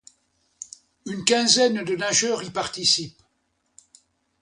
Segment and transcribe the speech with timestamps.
[1.05, 3.21] Une quinzaine de nageurs y participent.